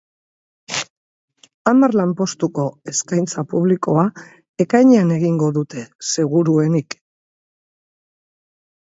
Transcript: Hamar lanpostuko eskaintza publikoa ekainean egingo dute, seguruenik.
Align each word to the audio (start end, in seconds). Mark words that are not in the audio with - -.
Hamar 1.71 1.91
lanpostuko 1.97 2.63
eskaintza 2.91 3.43
publikoa 3.51 4.05
ekainean 4.65 5.11
egingo 5.19 5.51
dute, 5.59 5.83
seguruenik. 6.13 6.97